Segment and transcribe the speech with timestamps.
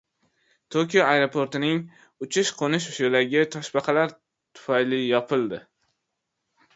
[0.75, 1.81] Tokio aeroportining
[2.27, 4.15] uchish-qo‘nish yo‘lagi toshbaqalar
[4.61, 5.61] tufayli yopildi